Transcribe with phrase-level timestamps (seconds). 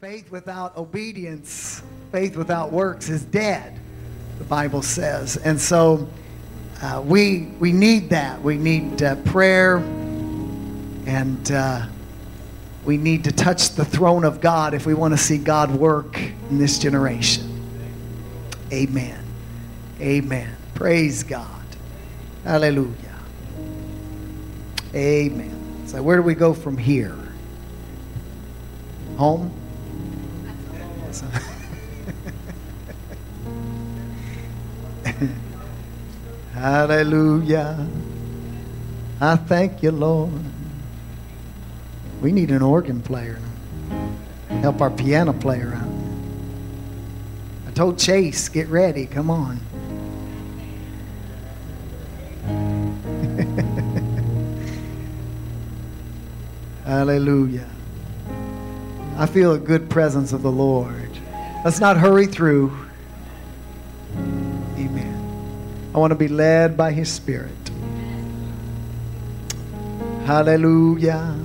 [0.00, 3.78] Faith without obedience, faith without works is dead,
[4.38, 5.36] the Bible says.
[5.36, 6.08] And so
[6.80, 8.40] uh, we, we need that.
[8.40, 9.76] We need uh, prayer
[11.04, 11.86] and uh,
[12.86, 16.18] we need to touch the throne of God if we want to see God work
[16.18, 17.46] in this generation.
[18.72, 19.22] Amen.
[20.00, 20.56] Amen.
[20.74, 21.66] Praise God.
[22.44, 23.18] Hallelujah.
[24.94, 25.82] Amen.
[25.84, 27.18] So, where do we go from here?
[29.18, 29.59] Home?
[36.60, 37.88] Hallelujah.
[39.18, 40.44] I thank you, Lord.
[42.20, 43.38] We need an organ player.
[44.60, 45.88] Help our piano player out.
[47.66, 49.06] I told Chase, get ready.
[49.06, 49.58] Come on.
[56.84, 57.70] Hallelujah.
[59.16, 61.08] I feel a good presence of the Lord.
[61.64, 62.89] Let's not hurry through.
[65.94, 67.50] I want to be led by His Spirit.
[70.24, 71.36] Hallelujah.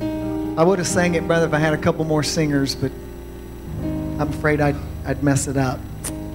[0.00, 2.92] I would have sang it, brother, if I had a couple more singers, but
[3.82, 5.80] I'm afraid I'd, I'd mess it up.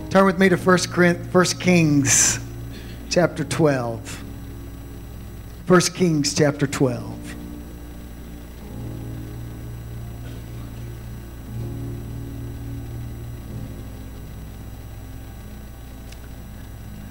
[0.09, 2.39] Turn with me to 1 Kings
[3.09, 4.23] chapter 12.
[5.67, 7.20] 1 Kings chapter 12.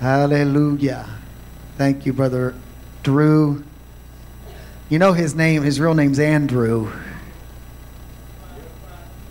[0.00, 1.06] Hallelujah.
[1.76, 2.54] Thank you, Brother
[3.02, 3.62] Drew.
[4.88, 6.90] You know his name, his real name's Andrew.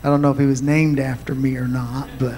[0.03, 2.35] I don't know if he was named after me or not, but.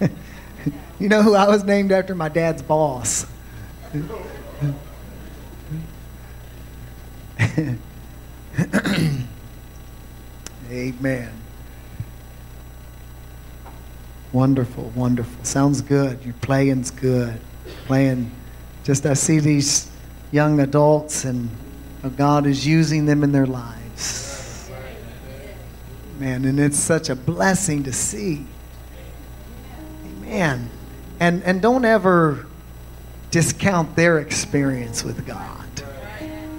[0.98, 2.14] you know who I was named after?
[2.14, 3.24] My dad's boss.
[10.70, 11.43] Amen.
[14.34, 15.44] Wonderful, wonderful.
[15.44, 16.22] Sounds good.
[16.24, 17.40] Your playing's good.
[17.86, 18.32] Playing.
[18.82, 19.88] Just I see these
[20.32, 21.48] young adults and
[22.16, 24.68] God is using them in their lives.
[26.18, 28.44] Man, and it's such a blessing to see.
[30.04, 30.68] Amen.
[31.20, 32.44] And and don't ever
[33.30, 35.64] discount their experience with God.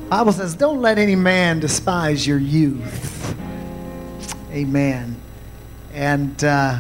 [0.07, 3.35] Bible says, don't let any man despise your youth.
[4.51, 5.19] Amen.
[5.93, 6.79] And uh,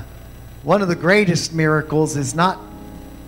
[0.65, 2.59] one of the greatest miracles is not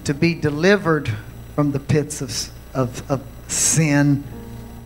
[0.06, 1.08] to be delivered
[1.54, 4.24] from the pits of, of, of sin,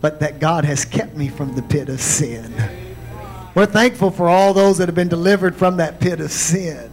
[0.02, 2.52] but that God has kept me from the pit of sin.
[3.54, 6.90] We're thankful for all those that have been delivered from that pit of sin.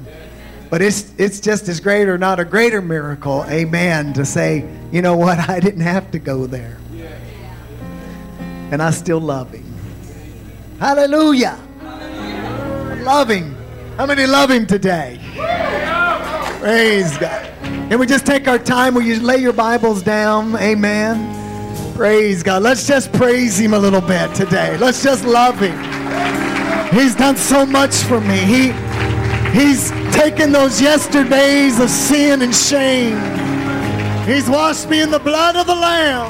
[0.69, 5.01] But it's, it's just as great or not a greater miracle, amen, to say, you
[5.01, 6.77] know what, I didn't have to go there.
[8.71, 9.65] And I still love him.
[10.79, 11.59] Hallelujah.
[13.01, 13.57] Love him.
[13.97, 15.19] How many love him today?
[16.59, 17.45] Praise God.
[17.61, 18.93] Can we just take our time?
[18.93, 20.57] Will you lay your Bibles down?
[20.57, 21.95] Amen.
[21.95, 22.63] Praise God.
[22.63, 24.75] Let's just praise Him a little bit today.
[24.77, 25.77] Let's just love Him.
[26.93, 28.39] He's done so much for me.
[28.39, 28.71] He,
[29.57, 33.15] he's taken those yesterdays of sin and shame.
[34.27, 36.29] He's washed me in the blood of the Lamb.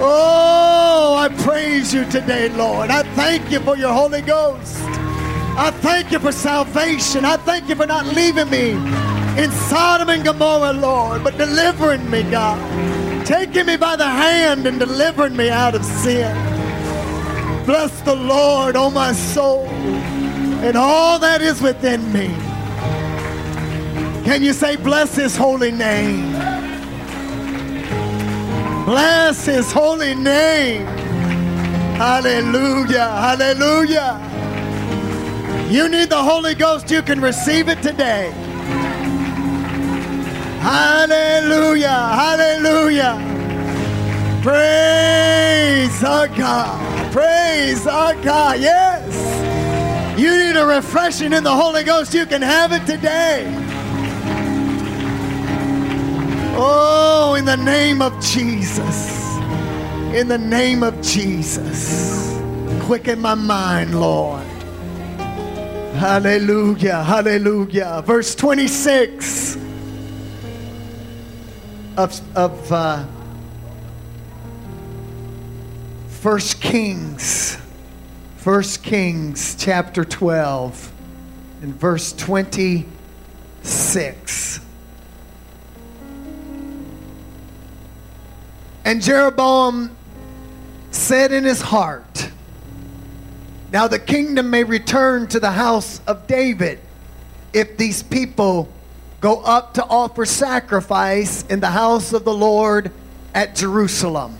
[0.00, 2.90] Oh, I praise you today, Lord.
[2.90, 4.78] I thank you for your Holy Ghost.
[5.54, 7.24] I thank you for salvation.
[7.24, 8.70] I thank you for not leaving me
[9.40, 12.58] in Sodom and Gomorrah, Lord, but delivering me, God.
[13.26, 16.34] Taking me by the hand and delivering me out of sin.
[17.66, 22.28] Bless the Lord, oh my soul, and all that is within me.
[24.24, 26.32] Can you say, bless his holy name?
[28.86, 30.86] Bless his holy name.
[31.96, 34.31] Hallelujah, hallelujah.
[35.72, 38.30] You need the Holy Ghost, you can receive it today.
[40.60, 43.16] Hallelujah, hallelujah.
[44.42, 50.20] Praise our God, praise our God, yes.
[50.20, 53.46] You need a refreshing in the Holy Ghost, you can have it today.
[56.54, 59.38] Oh, in the name of Jesus.
[60.12, 62.38] In the name of Jesus.
[62.82, 64.51] Quicken my mind, Lord.
[65.94, 68.02] Hallelujah, hallelujah.
[68.04, 69.56] Verse 26
[71.96, 73.04] of, of uh,
[76.22, 77.56] 1 Kings,
[78.42, 80.92] 1 Kings chapter 12,
[81.62, 84.60] and verse 26.
[88.84, 89.94] And Jeroboam
[90.90, 92.11] said in his heart,
[93.72, 96.78] Now the kingdom may return to the house of David
[97.54, 98.68] if these people
[99.22, 102.92] go up to offer sacrifice in the house of the Lord
[103.34, 104.36] at Jerusalem.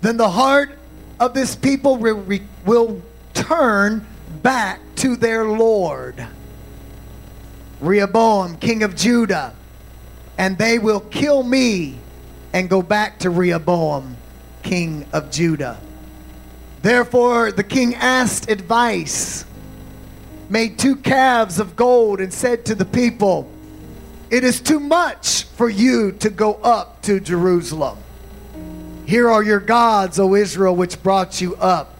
[0.00, 0.78] Then the heart
[1.20, 2.24] of this people will,
[2.64, 3.02] will
[3.34, 4.06] turn
[4.42, 6.26] back to their Lord.
[7.80, 9.54] Rehoboam, king of Judah,
[10.38, 11.98] and they will kill me
[12.54, 14.16] and go back to Rehoboam,
[14.62, 15.78] king of Judah.
[16.84, 19.46] Therefore, the king asked advice,
[20.50, 23.50] made two calves of gold, and said to the people,
[24.28, 27.96] It is too much for you to go up to Jerusalem.
[29.06, 31.94] Here are your gods, O Israel, which brought you up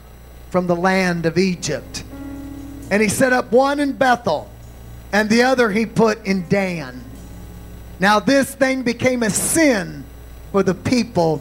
[0.50, 2.04] from the land of Egypt.
[2.90, 4.50] And he set up one in Bethel,
[5.14, 7.02] and the other he put in Dan.
[8.00, 10.04] Now this thing became a sin
[10.52, 11.38] for the people,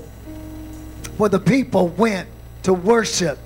[1.18, 2.30] for the people went
[2.64, 3.40] to worship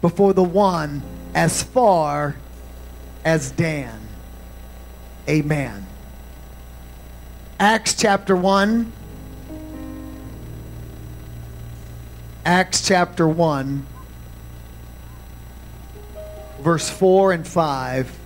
[0.00, 1.02] before the one
[1.34, 2.36] as far
[3.24, 4.00] as Dan.
[5.28, 5.86] Amen.
[7.58, 8.92] Acts chapter 1.
[12.46, 13.86] Acts chapter 1,
[16.62, 18.19] verse 4 and 5.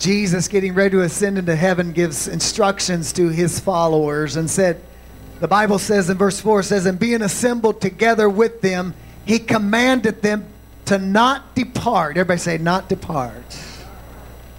[0.00, 4.80] Jesus, getting ready to ascend into heaven, gives instructions to his followers and said,
[5.40, 8.94] the Bible says in verse 4 says, And being assembled together with them,
[9.24, 10.46] he commanded them
[10.86, 12.16] to not depart.
[12.16, 13.58] Everybody say, not depart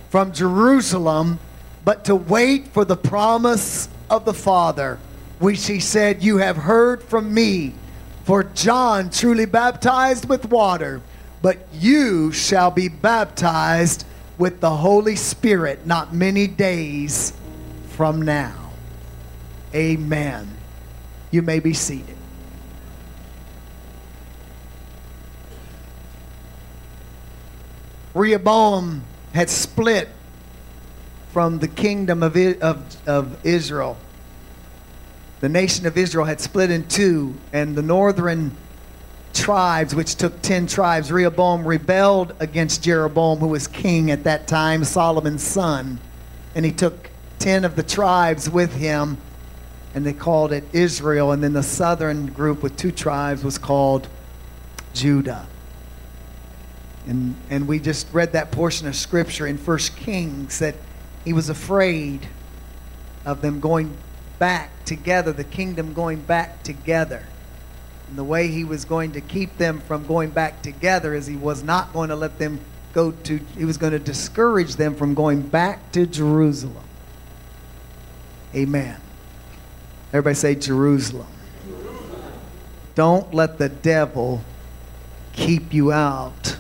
[0.10, 1.40] from Jerusalem,
[1.86, 5.00] but to wait for the promise of the Father,
[5.40, 7.74] which he said, You have heard from me.
[8.24, 11.02] For John truly baptized with water,
[11.42, 14.06] but you shall be baptized
[14.42, 17.32] with the Holy Spirit not many days
[17.90, 18.72] from now.
[19.76, 20.58] Amen.
[21.30, 22.18] You may be seated.
[28.16, 30.10] Rehoboam had split
[31.32, 33.96] from the kingdom of, of, of Israel.
[35.42, 38.58] The nation of Israel had split in two, and the northern
[39.34, 44.84] tribes, which took 10 tribes, Rehoboam rebelled against Jeroboam, who was king at that time,
[44.84, 46.00] Solomon's son.
[46.56, 49.18] And he took 10 of the tribes with him,
[49.94, 51.32] and they called it Israel.
[51.32, 54.08] And then the southern group with two tribes was called
[54.94, 55.48] Judah.
[57.08, 60.76] And, and we just read that portion of scripture in First Kings that
[61.26, 62.28] he was afraid
[63.26, 63.96] of them going
[64.40, 67.26] back together, the kingdom going back together.
[68.12, 71.38] And the way he was going to keep them from going back together is he
[71.38, 72.60] was not going to let them
[72.92, 76.84] go to, he was going to discourage them from going back to Jerusalem.
[78.54, 79.00] Amen.
[80.10, 81.26] Everybody say Jerusalem.
[81.66, 82.34] Jerusalem.
[82.96, 84.42] Don't let the devil
[85.32, 86.58] keep you out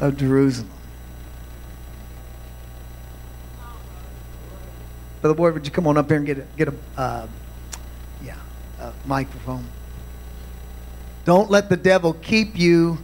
[0.00, 0.68] of Jerusalem.
[5.20, 7.28] Brother Boyd, would you come on up here and get a, get a uh,
[9.04, 9.66] microphone?
[11.24, 12.98] Don't let the devil keep you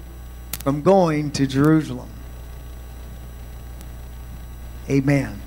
[0.63, 2.11] from going to Jerusalem.
[4.89, 5.41] Amen.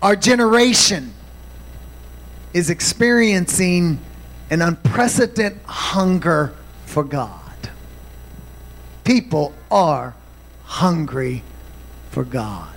[0.00, 1.12] Our generation
[2.52, 3.98] is experiencing
[4.50, 6.54] an unprecedented hunger
[6.86, 7.40] for God.
[9.02, 10.14] People are
[10.64, 11.42] hungry
[12.10, 12.70] for God.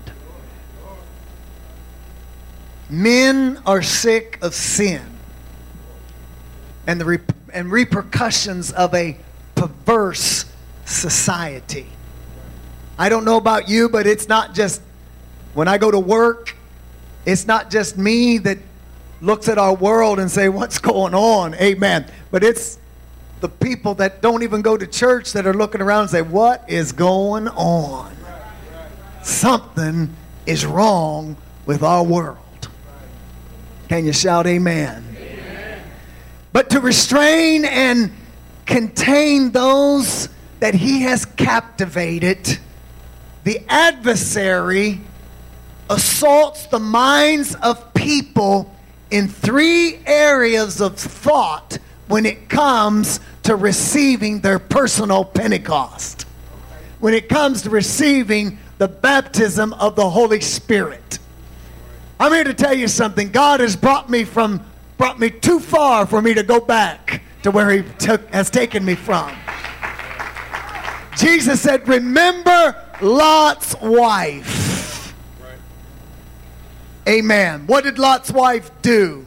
[2.89, 5.16] Men are sick of sin
[6.87, 7.19] and the re-
[7.53, 9.17] and repercussions of a
[9.55, 10.45] perverse
[10.85, 11.87] society.
[12.97, 14.81] I don't know about you, but it's not just
[15.53, 16.55] when I go to work,
[17.25, 18.57] it's not just me that
[19.21, 22.05] looks at our world and say, "What's going on?" Amen.
[22.31, 22.79] But it's
[23.41, 26.63] the people that don't even go to church that are looking around and say, "What
[26.67, 28.15] is going on?"
[29.21, 30.15] Something
[30.45, 32.37] is wrong with our world.
[33.89, 34.87] Can you shout amen?
[34.87, 35.06] amen?
[36.53, 38.11] But to restrain and
[38.65, 42.59] contain those that he has captivated,
[43.43, 45.01] the adversary
[45.89, 48.73] assaults the minds of people
[49.09, 51.77] in three areas of thought
[52.07, 56.23] when it comes to receiving their personal Pentecost.
[56.99, 61.19] When it comes to receiving the baptism of the Holy Spirit.
[62.19, 63.31] I'm here to tell you something.
[63.31, 64.65] God has brought me from
[64.97, 68.83] brought me too far for me to go back to where he took, has taken
[68.83, 69.31] me from.
[71.17, 75.13] Jesus said, "Remember Lot's wife."
[77.07, 77.65] Amen.
[77.67, 79.25] What did Lot's wife do?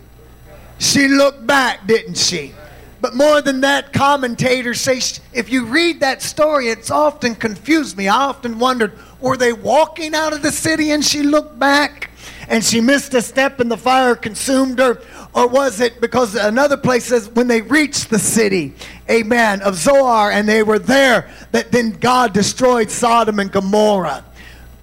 [0.78, 2.54] She looked back, didn't she?
[3.00, 5.00] But more than that, commentators say
[5.32, 8.08] if you read that story, it's often confused me.
[8.08, 12.10] I often wondered were they walking out of the city and she looked back
[12.48, 15.00] and she missed a step and the fire consumed her?
[15.32, 18.74] Or was it because another place says when they reached the city,
[19.08, 24.24] amen, of Zoar and they were there, that then God destroyed Sodom and Gomorrah?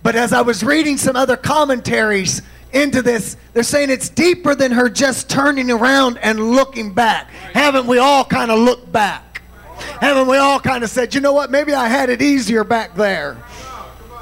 [0.04, 2.42] But as I was reading some other commentaries,
[2.74, 7.30] into this, they're saying it's deeper than her just turning around and looking back.
[7.30, 9.42] Haven't we all kind of looked back?
[10.02, 12.96] Haven't we all kind of said, you know what, maybe I had it easier back
[12.96, 13.38] there?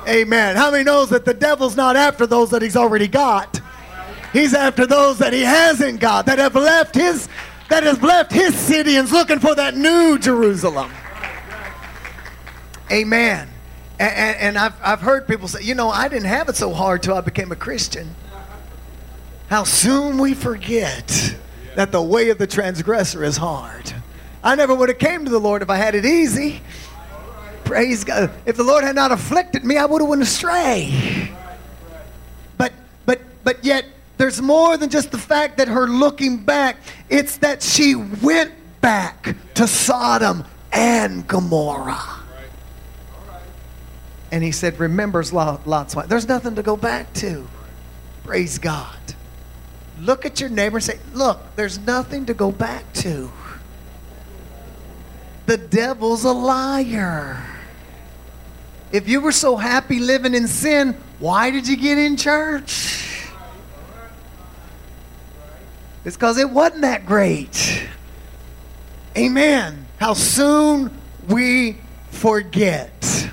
[0.07, 0.55] Amen.
[0.55, 3.59] How many knows that the devil's not after those that he's already got?
[4.35, 7.29] He's after those that he hasn't got, that have left his
[7.69, 10.91] that have left his city and's looking for that new Jerusalem.
[12.91, 13.47] Amen.
[13.97, 16.73] And, and, and I've, I've heard people say, you know, I didn't have it so
[16.73, 18.13] hard till I became a Christian.
[19.47, 21.37] How soon we forget
[21.75, 23.93] that the way of the transgressor is hard.
[24.43, 26.61] I never would have came to the Lord if I had it easy.
[27.63, 28.31] Praise God.
[28.45, 31.31] If the Lord had not afflicted me, I would have went astray.
[32.57, 32.73] But
[33.05, 33.85] but but yet
[34.17, 36.77] there's more than just the fact that her looking back.
[37.09, 42.21] It's that she went back to Sodom and Gomorrah.
[44.31, 46.07] And he said, remembers Lot's wife.
[46.07, 47.47] There's nothing to go back to.
[48.23, 48.97] Praise God.
[49.99, 53.31] Look at your neighbor and say, Look, there's nothing to go back to.
[55.45, 57.41] The devil's a liar.
[58.91, 63.14] If you were so happy living in sin, why did you get in church?
[66.05, 67.87] It's because it wasn't that great.
[69.17, 69.85] Amen.
[69.97, 70.95] How soon
[71.27, 71.77] we
[72.11, 73.29] forget.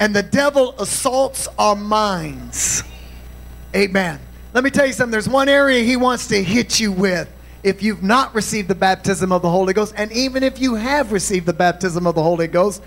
[0.00, 2.82] And the devil assaults our minds.
[3.74, 4.18] Amen.
[4.52, 5.12] Let me tell you something.
[5.12, 7.30] There's one area he wants to hit you with
[7.62, 11.12] if you've not received the baptism of the Holy Ghost, and even if you have
[11.12, 12.82] received the baptism of the Holy Ghost,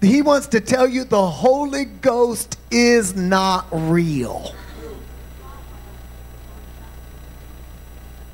[0.00, 4.52] he wants to tell you the Holy Ghost is not real.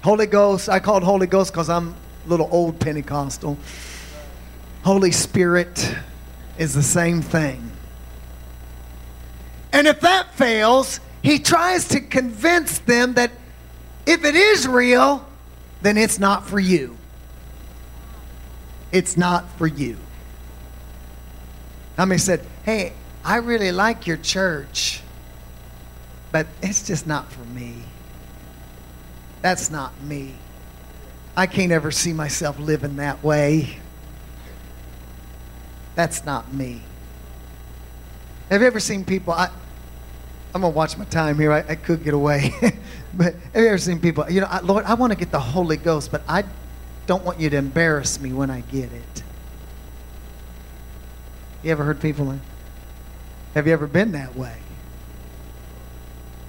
[0.05, 1.95] Holy Ghost, I call it Holy Ghost because I'm
[2.27, 3.57] a little old Pentecostal.
[4.85, 5.97] Holy Spirit
[6.59, 7.73] is the same thing.
[9.73, 13.31] And if that fails, he tries to convince them that
[14.05, 15.27] if it is real,
[15.81, 16.99] then it's not for you.
[18.93, 19.97] It's not for you.
[21.97, 22.93] How many said, Hey,
[23.25, 25.01] I really like your church,
[26.31, 27.84] but it's just not for me.
[29.45, 30.37] That's not me.
[31.37, 33.77] I can't ever see myself living that way.
[35.95, 36.81] That's not me.
[38.49, 39.35] Have you ever seen people?
[39.35, 39.51] I,
[40.55, 41.53] I'm gonna watch my time here.
[41.53, 42.55] I, I could get away,
[43.15, 44.25] but have you ever seen people?
[44.31, 46.45] You know, I, Lord, I want to get the Holy Ghost, but I
[47.07, 49.23] don't want you to embarrass me when I get it.
[51.63, 52.39] You ever heard people?
[53.55, 54.57] Have you ever been that way?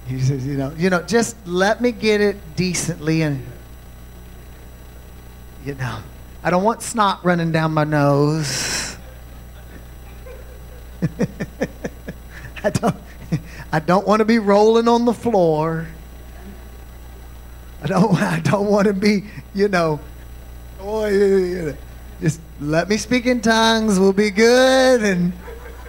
[0.06, 3.44] He says, you know, you know, just let me get it decently, and
[5.64, 5.98] you know,
[6.42, 8.96] I don't want snot running down my nose.
[12.62, 12.96] I don't.
[13.72, 15.86] I don't want to be rolling on the floor.
[17.82, 20.00] I don't, I don't want to be, you know,
[22.20, 23.98] just let me speak in tongues.
[23.98, 25.32] We'll be good and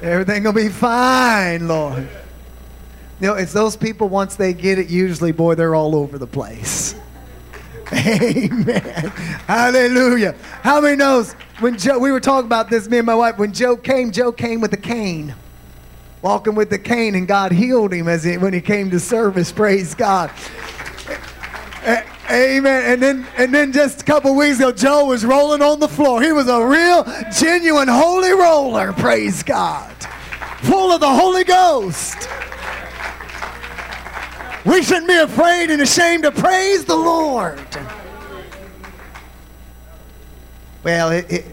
[0.02, 2.10] everything will be fine, Lord.
[3.20, 6.28] You know, it's those people, once they get it, usually, boy, they're all over the
[6.28, 6.96] place.
[7.92, 8.82] Amen.
[9.48, 10.36] Hallelujah.
[10.62, 13.54] How many knows when Joe, we were talking about this, me and my wife, when
[13.54, 15.34] Joe came, Joe came with a cane
[16.22, 19.52] walking with the cane, and God healed him as he, when he came to service.
[19.52, 20.32] Praise God.
[22.30, 22.84] Amen.
[22.92, 26.22] And then, and then just a couple weeks ago, Joe was rolling on the floor.
[26.22, 28.92] He was a real, genuine, holy roller.
[28.94, 29.94] Praise God.
[30.64, 32.28] Full of the Holy Ghost.
[34.68, 37.58] We shouldn't be afraid and ashamed to praise the Lord.
[40.84, 41.46] Well, it, it,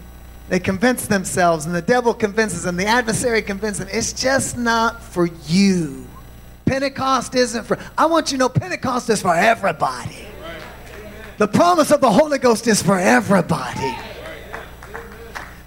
[0.49, 5.01] they convince themselves, and the devil convinces them, the adversary convinces them, it's just not
[5.01, 6.05] for you.
[6.65, 10.27] Pentecost isn't for, I want you to know Pentecost is for everybody.
[11.37, 13.97] The promise of the Holy Ghost is for everybody.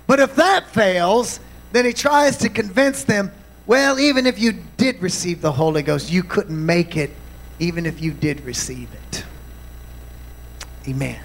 [0.07, 1.41] But if that fails,
[1.73, 3.33] then he tries to convince them,
[3.67, 7.11] well, even if you did receive the Holy Ghost, you couldn't make it,
[7.59, 9.25] even if you did receive it.
[10.87, 11.21] Amen.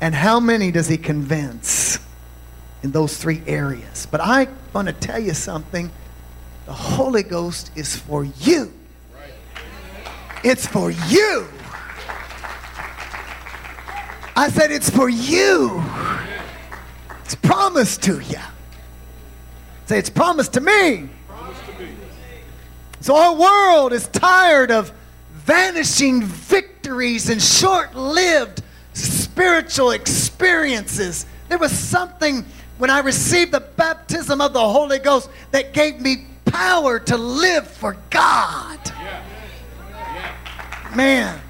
[0.00, 1.98] And how many does he convince?
[2.86, 4.06] in those three areas.
[4.08, 5.90] But I want to tell you something
[6.66, 8.72] the Holy Ghost is for you.
[10.44, 11.48] It's for you.
[14.36, 15.82] I said, It's for you.
[17.24, 18.38] It's promised to you.
[19.86, 21.08] Say, It's promised to me.
[23.00, 24.92] So our world is tired of
[25.46, 28.62] vanishing victories and short lived
[28.92, 31.24] spiritual experiences.
[31.48, 32.44] There was something
[32.78, 37.66] when I received the baptism of the Holy Ghost that gave me power to live
[37.68, 38.78] for God.
[40.96, 41.40] Man.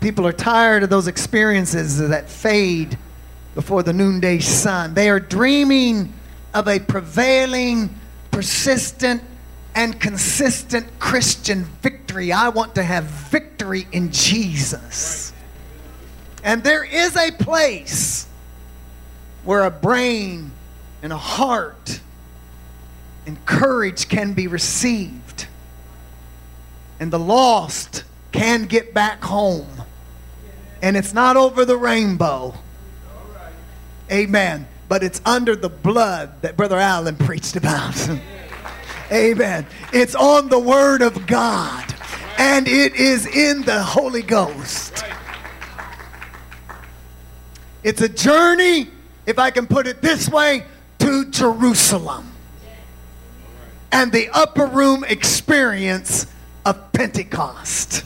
[0.00, 2.96] People are tired of those experiences that fade
[3.56, 4.94] before the noonday sun.
[4.94, 6.12] They are dreaming
[6.54, 7.92] of a prevailing,
[8.30, 9.20] persistent,
[9.76, 12.32] and consistent Christian victory.
[12.32, 15.34] I want to have victory in Jesus.
[16.42, 18.26] And there is a place
[19.44, 20.50] where a brain
[21.02, 22.00] and a heart
[23.26, 25.46] and courage can be received.
[26.98, 29.82] And the lost can get back home.
[30.80, 32.54] And it's not over the rainbow.
[34.10, 34.66] Amen.
[34.88, 37.94] But it's under the blood that Brother Allen preached about.
[39.12, 39.66] Amen.
[39.92, 41.94] It's on the Word of God.
[42.38, 45.04] And it is in the Holy Ghost.
[47.82, 48.88] It's a journey,
[49.26, 50.64] if I can put it this way,
[50.98, 52.32] to Jerusalem.
[53.92, 56.26] And the upper room experience
[56.64, 58.04] of Pentecost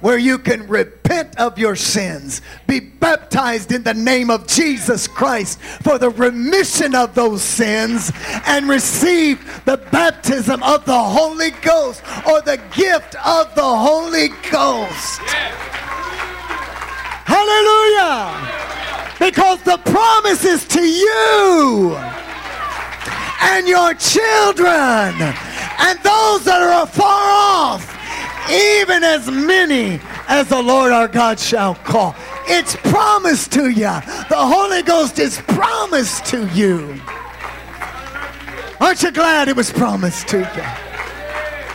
[0.00, 5.60] where you can repent of your sins, be baptized in the name of Jesus Christ
[5.60, 8.12] for the remission of those sins,
[8.46, 15.20] and receive the baptism of the Holy Ghost or the gift of the Holy Ghost.
[17.26, 18.58] Hallelujah!
[19.18, 21.96] Because the promise is to you
[23.42, 25.14] and your children
[25.80, 27.89] and those that are far off
[28.50, 32.14] even as many as the Lord our God shall call.
[32.46, 33.90] It's promised to you.
[34.28, 37.00] The Holy Ghost is promised to you.
[38.80, 40.62] Aren't you glad it was promised to you?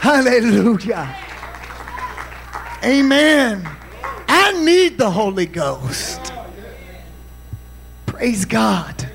[0.02, 1.16] Hallelujah.
[2.84, 3.68] Amen.
[4.28, 6.34] I need the Holy Ghost.
[8.06, 9.10] Praise God.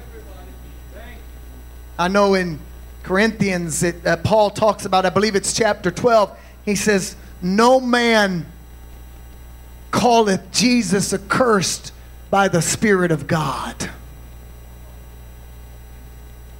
[1.98, 2.58] I know in
[3.02, 8.46] Corinthians, it, uh, Paul talks about, I believe it's chapter 12, he says, no man
[9.92, 11.92] calleth Jesus accursed
[12.30, 13.90] by the Spirit of God.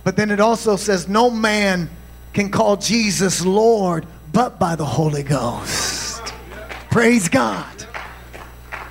[0.03, 1.90] But then it also says, no man
[2.33, 6.23] can call Jesus Lord but by the Holy Ghost.
[6.90, 7.87] Praise God.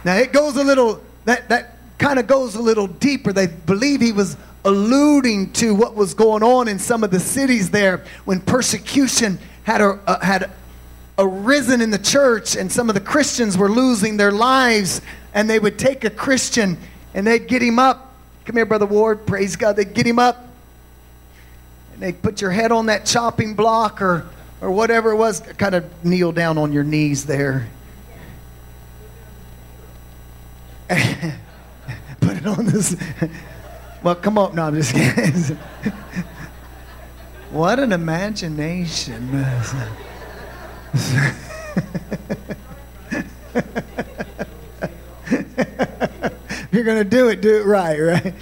[0.05, 3.33] Now it goes a little, that, that kind of goes a little deeper.
[3.33, 7.69] They believe he was alluding to what was going on in some of the cities
[7.69, 10.49] there when persecution had, a, uh, had
[11.19, 15.01] arisen in the church, and some of the Christians were losing their lives,
[15.33, 16.77] and they would take a Christian
[17.13, 18.13] and they'd get him up.
[18.45, 19.25] Come here, Brother Ward.
[19.25, 19.75] Praise God.
[19.75, 20.47] They'd get him up,
[21.93, 24.27] and they'd put your head on that chopping block or,
[24.61, 25.39] or whatever it was.
[25.39, 27.67] Kind of kneel down on your knees there.
[30.89, 32.95] put it on this.
[34.01, 34.55] Well, come on.
[34.55, 35.57] No, I'm just kidding.
[37.51, 39.45] what an imagination.
[46.71, 48.33] You're going to do it, do it right, right?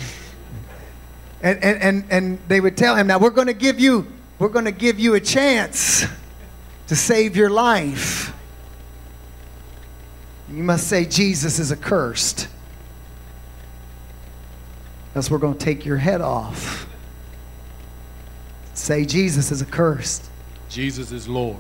[1.42, 4.08] And, and, and, and they would tell him, now we're going to give you,
[4.40, 6.06] we're going to give you a chance
[6.88, 8.34] to save your life.
[10.50, 12.48] You must say Jesus is accursed.
[15.16, 16.88] Else we're going to take your head off.
[18.74, 20.30] Say Jesus is accursed.
[20.70, 21.58] Jesus is Lord.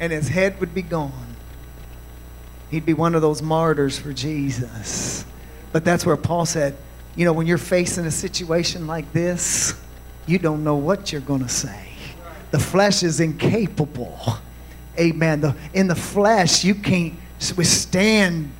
[0.00, 1.36] And his head would be gone.
[2.70, 5.24] He'd be one of those martyrs for Jesus.
[5.72, 6.76] But that's where Paul said,
[7.16, 9.74] you know, when you're facing a situation like this,
[10.26, 11.88] you don't know what you're going to say.
[12.50, 14.18] The flesh is incapable.
[14.98, 15.40] Amen.
[15.40, 17.14] The, in the flesh, you can't
[17.56, 18.50] withstand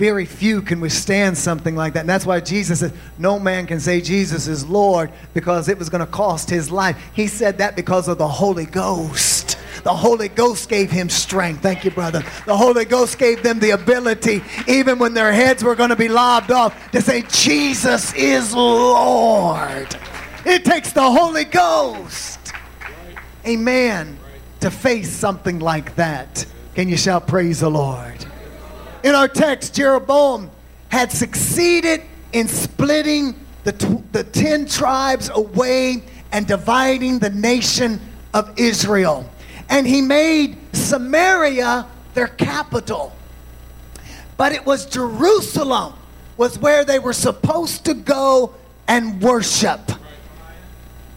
[0.00, 2.00] very few can withstand something like that.
[2.00, 5.90] And that's why Jesus said, No man can say Jesus is Lord because it was
[5.90, 6.96] going to cost his life.
[7.12, 9.58] He said that because of the Holy Ghost.
[9.82, 11.62] The Holy Ghost gave him strength.
[11.62, 12.22] Thank you, brother.
[12.46, 16.08] The Holy Ghost gave them the ability, even when their heads were going to be
[16.08, 19.96] lobbed off, to say, Jesus is Lord.
[20.44, 22.52] It takes the Holy Ghost.
[23.46, 24.18] Amen.
[24.60, 26.44] To face something like that.
[26.74, 28.26] Can you shout, Praise the Lord?
[29.02, 30.50] In our text, Jeroboam
[30.88, 38.00] had succeeded in splitting the, tw- the 10 tribes away and dividing the nation
[38.34, 39.28] of Israel.
[39.70, 43.16] And he made Samaria their capital.
[44.36, 45.94] But it was Jerusalem
[46.36, 48.54] was where they were supposed to go
[48.88, 49.80] and worship.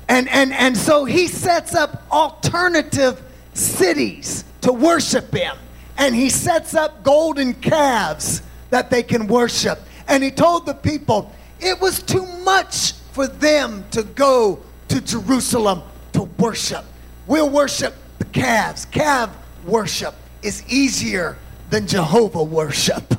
[0.07, 3.21] And, and, and so he sets up alternative
[3.53, 5.57] cities to worship him.
[5.97, 9.79] And he sets up golden calves that they can worship.
[10.07, 15.81] And he told the people it was too much for them to go to Jerusalem
[16.11, 16.83] to worship.
[17.25, 17.95] We'll worship
[18.34, 18.86] calves.
[18.86, 19.30] Calf
[19.65, 21.38] worship is easier
[21.69, 23.13] than Jehovah worship.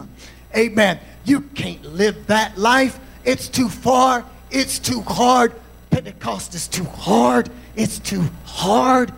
[0.54, 0.98] Amen.
[1.24, 2.98] You can't live that life.
[3.24, 4.24] It's too far.
[4.50, 5.54] It's too hard.
[5.90, 7.50] Pentecost is too hard.
[7.76, 9.12] It's too hard.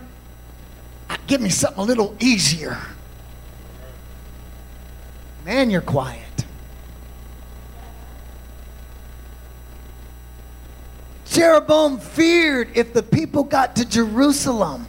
[1.27, 2.79] Give me something a little easier.
[5.45, 6.23] Man, you're quiet.
[11.27, 14.87] Jeroboam feared if the people got to Jerusalem,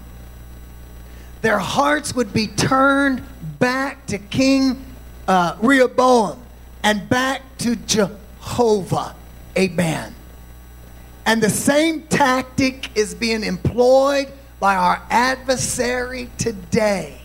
[1.47, 3.23] their hearts would be turned
[3.57, 4.83] back to King
[5.29, 6.43] uh, Rehoboam
[6.83, 9.15] and back to Jehovah.
[9.57, 10.13] Amen.
[11.25, 14.27] And the same tactic is being employed
[14.59, 17.17] by our adversary today.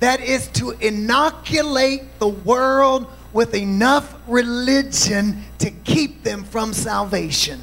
[0.00, 7.60] That is to inoculate the world with enough religion to keep them from salvation,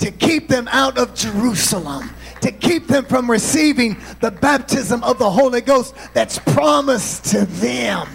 [0.00, 2.10] to keep them out of Jerusalem,
[2.40, 8.08] to keep them from receiving the baptism of the Holy Ghost that's promised to them.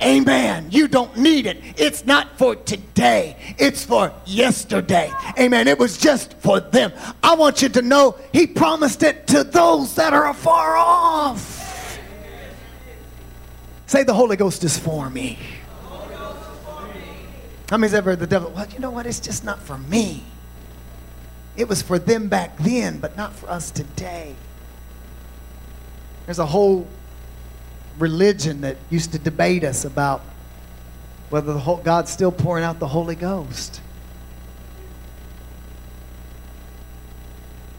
[0.00, 0.68] Amen.
[0.70, 1.58] You don't need it.
[1.76, 3.36] It's not for today.
[3.58, 5.10] It's for yesterday.
[5.38, 5.66] Amen.
[5.66, 6.92] It was just for them.
[7.22, 11.98] I want you to know he promised it to those that are afar off.
[13.86, 15.38] Say the Holy Ghost is for me.
[17.70, 18.50] How many's ever heard the devil?
[18.50, 19.06] Well, you know what?
[19.06, 20.22] It's just not for me.
[21.58, 24.36] It was for them back then, but not for us today.
[26.24, 26.86] There's a whole
[27.98, 30.22] religion that used to debate us about
[31.30, 33.80] whether the whole, God's still pouring out the Holy Ghost.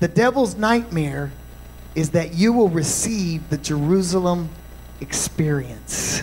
[0.01, 1.31] The devil's nightmare
[1.95, 4.49] is that you will receive the Jerusalem
[4.99, 6.21] experience.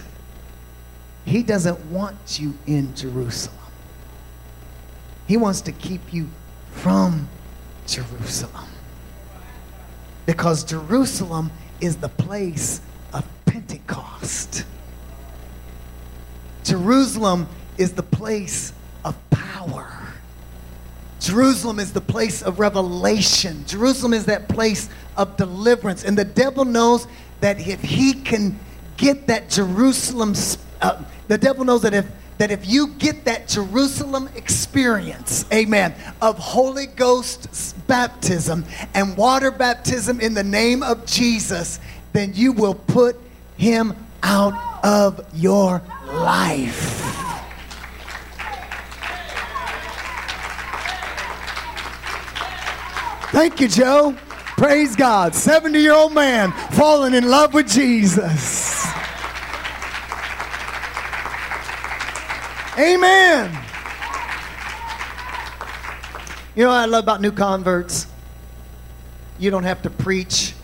[1.24, 3.56] He doesn't want you in Jerusalem.
[5.26, 6.28] He wants to keep you
[6.70, 7.30] from
[7.86, 8.68] Jerusalem.
[10.26, 12.80] Because Jerusalem is the place
[13.12, 14.64] of Pentecost.
[16.64, 18.72] Jerusalem is the place
[19.04, 19.88] of power.
[21.20, 23.64] Jerusalem is the place of revelation.
[23.66, 26.04] Jerusalem is that place of deliverance.
[26.04, 27.06] And the devil knows
[27.40, 28.58] that if he can
[28.96, 30.34] get that Jerusalem,
[30.82, 32.06] uh, the devil knows that if
[32.38, 40.20] that if you get that Jerusalem experience, amen, of Holy Ghost baptism and water baptism
[40.20, 41.80] in the name of Jesus,
[42.12, 43.16] then you will put
[43.56, 47.02] him out of your life.
[53.30, 54.16] Thank you, Joe.
[54.56, 55.34] Praise God.
[55.34, 58.75] 70 year old man falling in love with Jesus.
[62.78, 63.50] Amen.
[66.54, 68.06] You know what I love about new converts?
[69.38, 70.54] You don't have to preach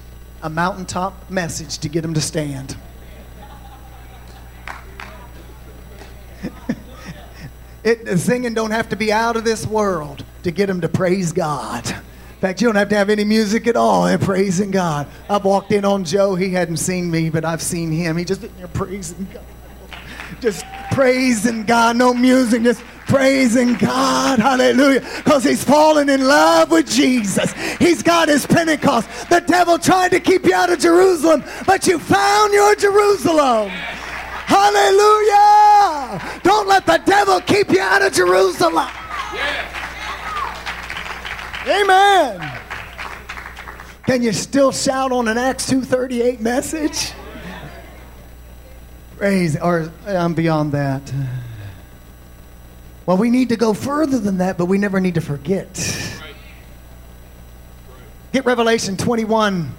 [0.42, 2.76] a mountaintop message to get them to stand.
[7.84, 10.88] it, the singing don't have to be out of this world to get them to
[10.88, 11.88] praise God.
[11.88, 14.04] In fact, you don't have to have any music at all.
[14.04, 15.06] They're praising God.
[15.30, 16.34] I've walked in on Joe.
[16.34, 18.18] He hadn't seen me, but I've seen him.
[18.18, 18.44] He just
[18.74, 19.44] praising God
[20.40, 24.38] just praising God, no music, just praising God.
[24.38, 25.00] Hallelujah.
[25.16, 27.52] Because he's fallen in love with Jesus.
[27.78, 29.08] He's got his Pentecost.
[29.28, 33.68] The devil tried to keep you out of Jerusalem, but you found your Jerusalem.
[34.48, 36.20] Hallelujah.
[36.42, 38.88] Don't let the devil keep you out of Jerusalem.
[41.66, 42.58] Amen.
[44.04, 47.12] Can you still shout on an Acts 238 message?
[49.16, 51.12] Praise, or I'm beyond that.
[53.06, 55.68] Well, we need to go further than that, but we never need to forget.
[58.32, 59.72] Get Revelation 21.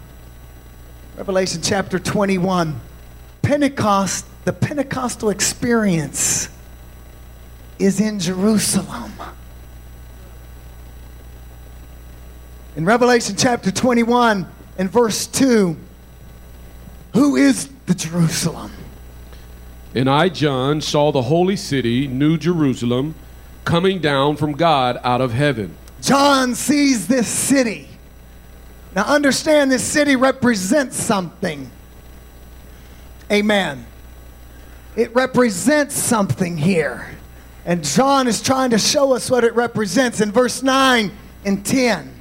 [1.18, 2.80] Revelation chapter 21.
[3.42, 6.50] Pentecost, the Pentecostal experience
[7.80, 9.12] is in Jerusalem.
[12.76, 15.78] In Revelation chapter 21 and verse 2,
[17.14, 18.72] who is the Jerusalem?
[19.96, 23.16] And I, John, saw the holy city, New Jerusalem,
[23.64, 25.76] coming down from God out of heaven.
[26.02, 27.88] John sees this city.
[28.96, 31.70] Now, understand this city represents something.
[33.32, 33.86] Amen.
[34.96, 37.10] It represents something here.
[37.66, 41.12] And John is trying to show us what it represents in verse 9
[41.46, 42.14] and 10.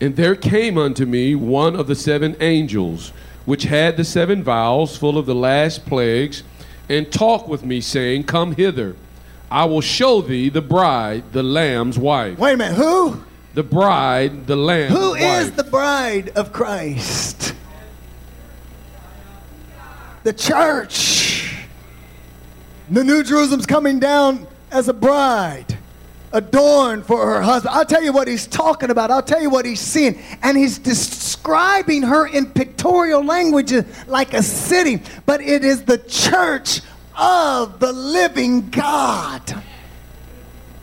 [0.00, 3.12] And there came unto me one of the seven angels,
[3.44, 6.42] which had the seven vials full of the last plagues,
[6.88, 8.96] and talked with me, saying, Come hither.
[9.50, 12.38] I will show thee the bride, the Lamb's wife.
[12.38, 13.22] Wait a minute, who?
[13.54, 15.22] The bride, the Lamb's Who wife.
[15.22, 17.54] is the bride of Christ?
[20.22, 21.54] The church.
[22.90, 25.77] The New Jerusalem's coming down as a bride,
[26.32, 27.74] adorned for her husband.
[27.74, 29.10] I'll tell you what he's talking about.
[29.10, 30.18] I'll tell you what he's seeing.
[30.42, 33.72] And he's describing her in pictorial language
[34.06, 36.80] like a city, but it is the church
[37.16, 39.62] of the living God.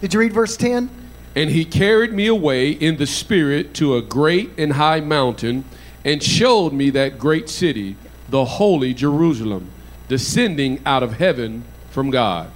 [0.02, 0.90] Did you read verse 10?
[1.36, 5.66] And he carried me away in the spirit to a great and high mountain,
[6.04, 7.96] and showed me that great city,
[8.30, 9.70] the holy Jerusalem,
[10.08, 12.52] descending out of heaven from God.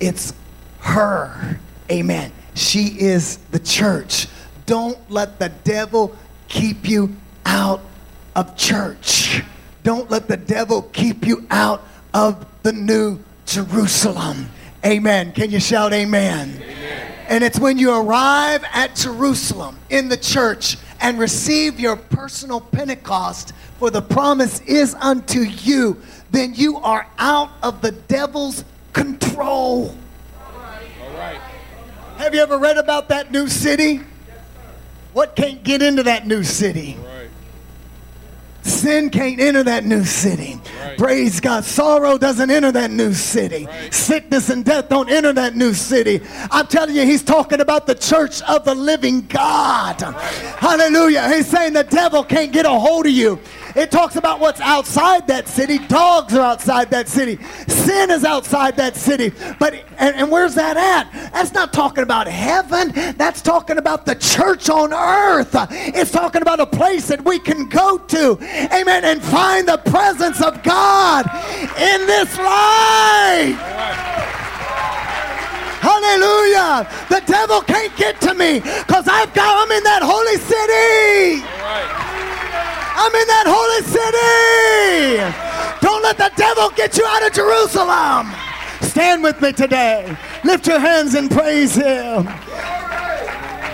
[0.00, 0.32] It's
[0.80, 1.58] her.
[1.90, 2.32] Amen.
[2.54, 4.28] She is the church.
[4.66, 6.16] Don't let the devil
[6.48, 7.80] keep you out
[8.34, 9.42] of church.
[9.82, 14.50] Don't let the devil keep you out of the new Jerusalem.
[14.84, 15.32] Amen.
[15.32, 16.62] Can you shout amen?
[17.28, 23.52] And it's when you arrive at Jerusalem in the church and receive your personal Pentecost,
[23.78, 29.96] for the promise is unto you, then you are out of the devil's control.
[30.40, 31.40] All right.
[32.16, 34.00] Have you ever read about that new city?
[35.12, 36.96] What can't get into that new city?
[37.04, 37.28] Right.
[38.62, 40.60] Sin can't enter that new city.
[40.80, 40.98] Right.
[40.98, 41.64] Praise God.
[41.64, 43.66] Sorrow doesn't enter that new city.
[43.66, 43.94] Right.
[43.94, 46.20] Sickness and death don't enter that new city.
[46.50, 50.00] I'm telling you, he's talking about the church of the living God.
[50.00, 51.28] Hallelujah.
[51.28, 53.38] He's saying the devil can't get a hold of you.
[53.76, 55.78] It talks about what's outside that city.
[55.78, 57.38] Dogs are outside that city.
[57.68, 59.32] Sin is outside that city.
[59.58, 61.12] But and, and where's that at?
[61.32, 62.92] That's not talking about heaven.
[63.16, 65.54] That's talking about the church on earth.
[65.70, 68.38] It's talking about a place that we can go to.
[68.72, 69.04] Amen.
[69.04, 71.26] And find the presence of God
[71.78, 73.76] in this life.
[75.86, 76.88] Hallelujah.
[77.08, 78.60] The devil can't get to me
[86.36, 88.32] devil get you out of Jerusalem.
[88.82, 90.16] Stand with me today.
[90.44, 92.28] Lift your hands and praise him.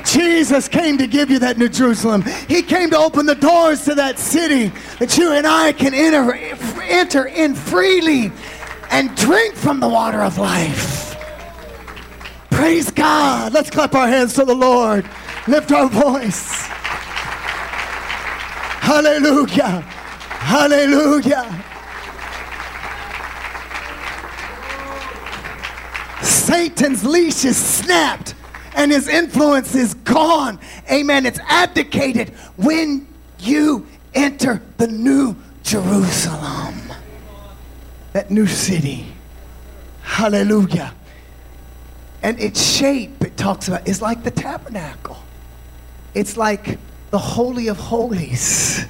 [0.04, 2.22] Jesus came to give you that New Jerusalem.
[2.48, 6.34] He came to open the doors to that city that you and I can enter,
[6.82, 8.32] enter in freely
[8.90, 11.16] and drink from the water of life.
[12.50, 13.52] Praise God.
[13.52, 15.08] Let's clap our hands to the Lord.
[15.48, 16.66] Lift our voice.
[18.80, 19.80] Hallelujah.
[19.80, 21.64] Hallelujah.
[26.42, 28.34] Satan's leash is snapped
[28.74, 30.58] and his influence is gone.
[30.90, 31.24] Amen.
[31.24, 33.06] It's abdicated when
[33.38, 36.74] you enter the new Jerusalem,
[38.12, 39.06] that new city.
[40.02, 40.92] Hallelujah.
[42.24, 45.22] And its shape, it talks about, is like the tabernacle.
[46.12, 46.78] It's like
[47.10, 48.84] the Holy of Holies.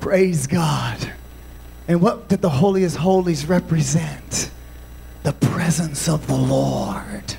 [0.00, 1.12] Praise God.
[1.88, 4.50] And what did the of Holies represent?
[5.22, 7.36] The presence of the Lord.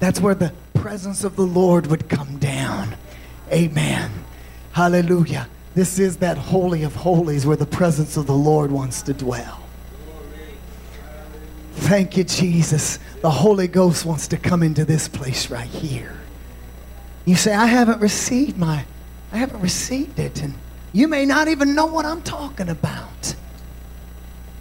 [0.00, 2.96] That's where the presence of the Lord would come down.
[3.52, 4.10] Amen.
[4.72, 5.48] Hallelujah.
[5.74, 9.62] This is that Holy of Holies where the presence of the Lord wants to dwell.
[11.72, 12.98] Thank you, Jesus.
[13.22, 16.18] The Holy Ghost wants to come into this place right here.
[17.24, 18.84] You say, I haven't received my,
[19.32, 20.42] I haven't received it.
[20.42, 20.54] And
[20.92, 23.34] you may not even know what I'm talking about.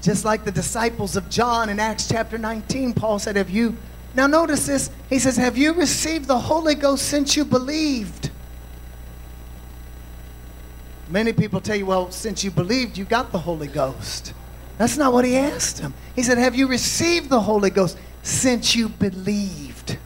[0.08, 3.76] Just like the disciples of John in Acts chapter 19, Paul said, Have you,
[4.16, 8.32] now notice this, he says, Have you received the Holy Ghost since you believed?
[11.10, 14.34] Many people tell you, Well, since you believed, you got the Holy Ghost.
[14.78, 15.94] That's not what he asked him.
[16.16, 19.98] He said, Have you received the Holy Ghost since you believed?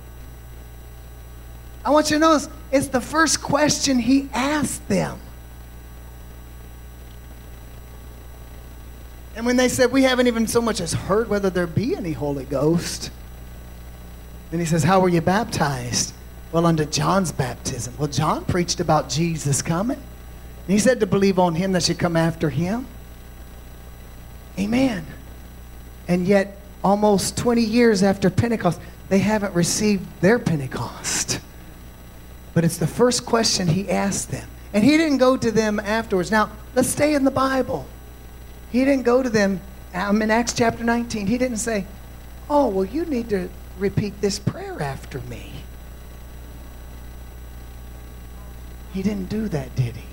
[1.86, 5.20] I want you to notice it's the first question he asked them.
[9.42, 12.12] And when they said, We haven't even so much as heard whether there be any
[12.12, 13.10] Holy Ghost,
[14.52, 16.14] then he says, How were you baptized?
[16.52, 17.96] Well, under John's baptism.
[17.98, 19.98] Well, John preached about Jesus coming.
[19.98, 22.86] And he said to believe on him that should come after him.
[24.60, 25.08] Amen.
[26.08, 31.40] And yet, almost 20 years after Pentecost, they haven't received their Pentecost.
[32.54, 34.48] But it's the first question he asked them.
[34.72, 36.30] And he didn't go to them afterwards.
[36.30, 37.88] Now, let's stay in the Bible.
[38.72, 39.62] He didn't go to them
[39.94, 41.28] I'm in Acts chapter 19.
[41.28, 41.86] He didn't say,
[42.50, 45.52] Oh, well, you need to repeat this prayer after me.
[48.94, 50.06] He didn't do that, did he?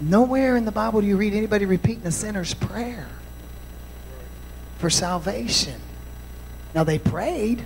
[0.00, 3.08] Nowhere in the Bible do you read anybody repeating a sinner's prayer
[4.78, 5.80] for salvation.
[6.74, 7.62] Now, they prayed,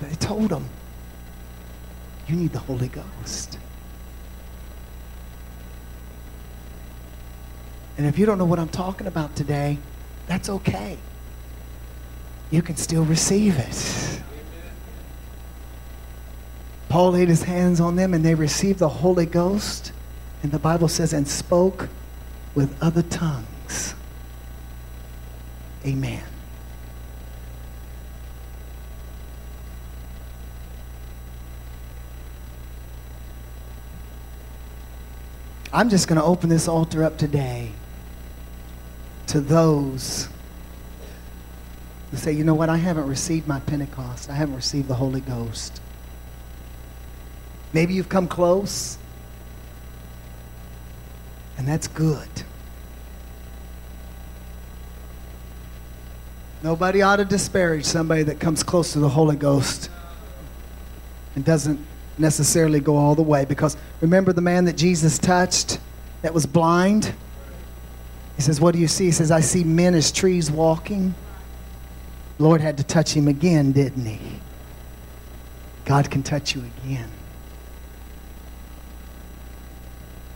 [0.00, 0.68] but they told them,
[2.26, 3.58] You need the Holy Ghost.
[7.96, 9.78] And if you don't know what I'm talking about today,
[10.26, 10.98] that's okay.
[12.50, 14.22] You can still receive it.
[16.88, 19.92] Paul laid his hands on them and they received the Holy Ghost.
[20.42, 21.88] And the Bible says, and spoke
[22.54, 23.94] with other tongues.
[25.86, 26.22] Amen.
[35.72, 37.72] I'm just going to open this altar up today
[39.34, 40.28] to those
[42.12, 44.30] who say, you know what, I haven't received my Pentecost.
[44.30, 45.82] I haven't received the Holy Ghost.
[47.72, 48.96] Maybe you've come close,
[51.58, 52.28] and that's good.
[56.62, 59.90] Nobody ought to disparage somebody that comes close to the Holy Ghost
[61.34, 61.84] and doesn't
[62.18, 63.44] necessarily go all the way.
[63.44, 65.80] Because remember the man that Jesus touched
[66.22, 67.12] that was blind?
[68.36, 69.06] He says, What do you see?
[69.06, 71.14] He says, I see men as trees walking.
[72.38, 74.40] Lord had to touch him again, didn't he?
[75.84, 77.10] God can touch you again.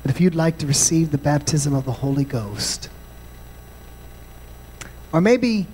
[0.03, 2.89] But if you'd like to receive the baptism of the Holy Ghost,
[5.13, 5.67] or maybe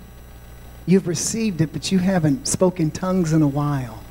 [0.85, 4.01] you've received it, but you haven't spoken tongues in a while.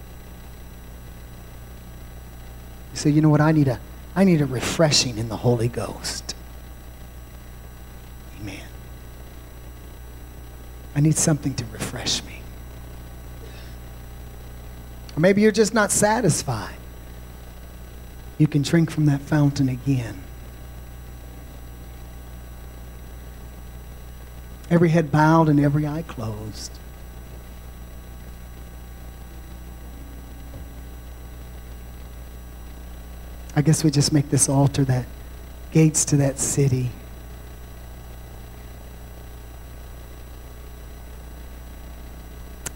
[2.92, 3.80] You say, you know what, I need a,
[4.14, 6.33] I need a refreshing in the Holy Ghost.
[10.94, 12.40] I need something to refresh me.
[15.16, 16.76] Or maybe you're just not satisfied.
[18.38, 20.22] You can drink from that fountain again.
[24.70, 26.72] Every head bowed and every eye closed.
[33.56, 35.06] I guess we just make this altar that
[35.70, 36.90] gates to that city.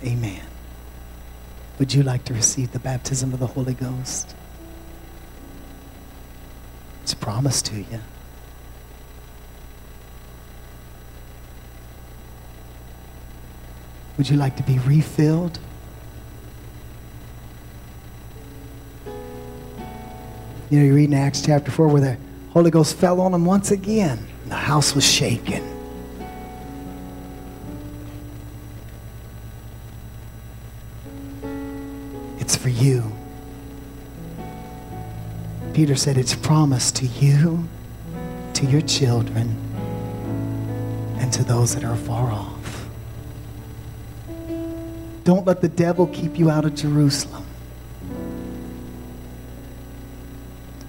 [0.04, 0.42] Amen.
[1.78, 4.34] Would you like to receive the baptism of the Holy Ghost?
[7.02, 8.00] It's promised to you.
[14.16, 15.60] Would you like to be refilled?
[20.70, 22.18] You know, you read in Acts chapter 4 where the
[22.50, 24.18] Holy Ghost fell on them once again.
[24.42, 25.77] And the house was shaken.
[32.56, 33.12] For you.
[35.72, 37.68] Peter said, It's promised to you,
[38.54, 39.56] to your children,
[41.18, 42.88] and to those that are far off.
[45.24, 47.44] Don't let the devil keep you out of Jerusalem.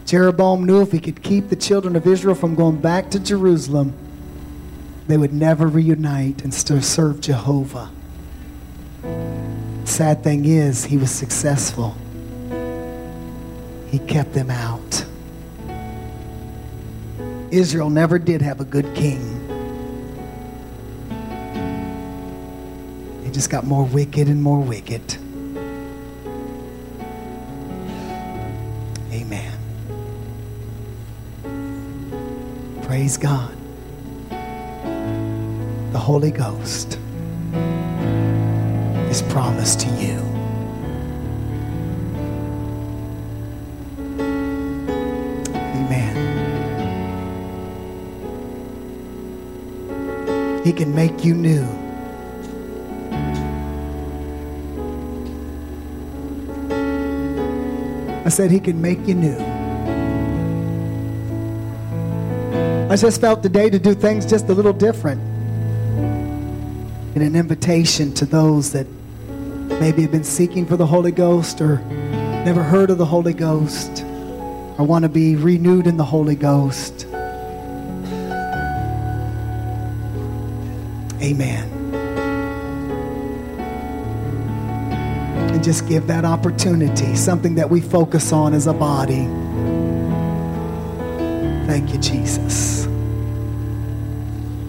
[0.05, 3.93] Jeroboam knew if he could keep the children of Israel from going back to Jerusalem,
[5.07, 7.91] they would never reunite and still serve Jehovah
[9.99, 11.93] sad thing is, he was successful.
[13.91, 15.05] He kept them out.
[17.51, 19.19] Israel never did have a good king.
[23.25, 25.17] He just got more wicked and more wicked.
[29.11, 29.59] Amen.
[32.83, 33.53] Praise God.
[35.91, 36.97] The Holy Ghost
[39.09, 40.19] is promised to you.
[45.49, 46.15] Amen.
[50.63, 51.67] He can make you new.
[58.25, 59.37] I said, He can make you new.
[62.91, 65.19] I just felt today to do things just a little different.
[67.15, 68.85] And an invitation to those that
[69.79, 71.77] maybe have been seeking for the Holy Ghost or
[72.45, 74.03] never heard of the Holy Ghost
[74.77, 77.05] or want to be renewed in the Holy Ghost.
[81.21, 81.69] Amen.
[85.51, 89.27] And just give that opportunity, something that we focus on as a body.
[91.67, 92.85] Thank you, Jesus.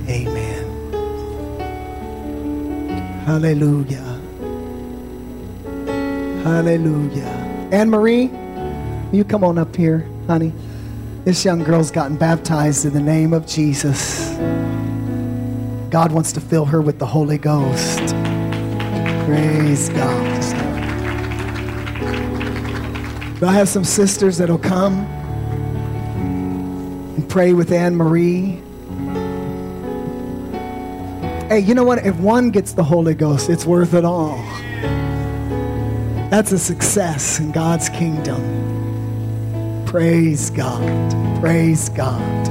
[0.08, 0.66] Amen.
[3.24, 4.09] Hallelujah.
[6.42, 7.68] Hallelujah.
[7.70, 8.30] Anne Marie,
[9.12, 10.52] you come on up here, honey.
[11.24, 14.30] This young girl's gotten baptized in the name of Jesus.
[15.90, 17.98] God wants to fill her with the Holy Ghost.
[19.26, 20.40] Praise God.
[23.38, 25.00] But I have some sisters that'll come
[27.16, 28.62] and pray with Anne Marie.
[31.48, 32.06] Hey, you know what?
[32.06, 34.42] If one gets the Holy Ghost, it's worth it all.
[36.30, 39.84] That's a success in God's kingdom.
[39.84, 41.40] Praise God.
[41.40, 42.48] Praise God.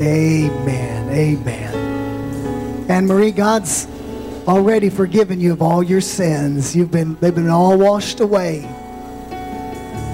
[0.00, 1.08] Amen.
[1.10, 2.86] Amen.
[2.88, 3.88] Anne Marie, God's
[4.46, 6.76] already forgiven you of all your sins.
[6.76, 8.62] You've been they've been all washed away.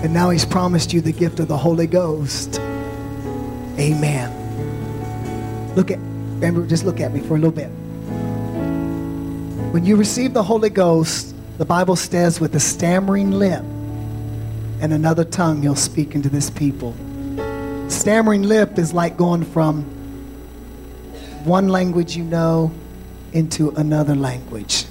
[0.02, 2.58] And now he's promised you the gift of the Holy Ghost.
[3.78, 4.32] Amen.
[5.74, 7.70] Look at remember just look at me for a little bit.
[9.70, 13.60] When you receive the Holy Ghost, the Bible says with a stammering lip
[14.80, 16.94] and another tongue you'll speak into this people.
[17.88, 19.82] Stammering lip is like going from
[21.44, 22.72] one language you know
[23.34, 24.86] into another language.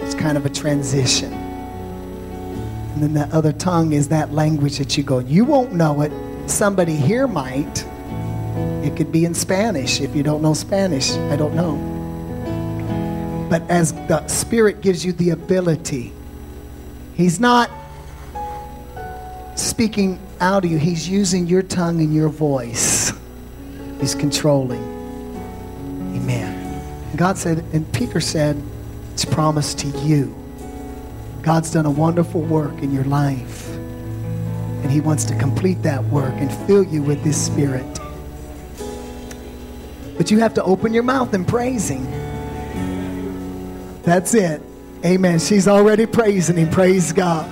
[0.00, 1.32] It's kind of a transition.
[1.32, 6.10] And then the other tongue is that language that you go, you won't know it.
[6.50, 7.86] Somebody here might.
[8.84, 11.12] It could be in Spanish if you don't know Spanish.
[11.12, 11.99] I don't know.
[13.50, 16.12] But as the Spirit gives you the ability,
[17.14, 17.68] He's not
[19.56, 23.12] speaking out of you, He's using your tongue and your voice.
[24.00, 24.82] He's controlling.
[26.16, 27.16] Amen.
[27.16, 28.62] God said, and Peter said,
[29.12, 30.34] it's promised to you.
[31.42, 33.68] God's done a wonderful work in your life.
[33.74, 37.98] And He wants to complete that work and fill you with His Spirit.
[40.16, 42.29] But you have to open your mouth and praise Him.
[44.02, 44.62] That's it.
[45.04, 45.38] Amen.
[45.38, 46.70] She's already praising Him.
[46.70, 47.46] Praise God.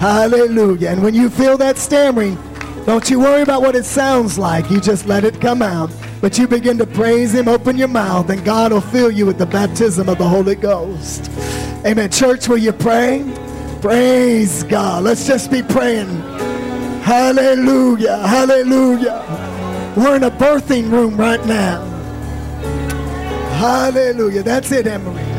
[0.00, 0.90] Hallelujah.
[0.90, 2.36] And when you feel that stammering,
[2.84, 4.70] don't you worry about what it sounds like.
[4.70, 5.90] You just let it come out.
[6.20, 9.38] But you begin to praise Him, open your mouth, and God will fill you with
[9.38, 11.30] the baptism of the Holy Ghost.
[11.86, 12.10] Amen.
[12.10, 13.24] Church, will you pray?
[13.80, 15.04] Praise God.
[15.04, 16.08] Let's just be praying.
[17.02, 18.26] Hallelujah.
[18.26, 19.22] Hallelujah.
[19.96, 21.84] We're in a birthing room right now.
[23.58, 24.42] Hallelujah.
[24.42, 25.33] That's it, Emery.